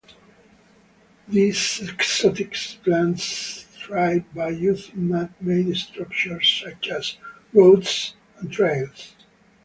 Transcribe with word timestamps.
These 1.27 1.87
exotic 1.87 2.53
plants 2.83 3.65
thrive 3.69 4.23
by 4.33 4.49
using 4.49 5.09
man-made 5.09 5.77
structures 5.77 6.63
such 6.65 6.89
as 6.89 7.17
roads 7.53 8.15
and 8.39 8.51
trails. 8.51 9.13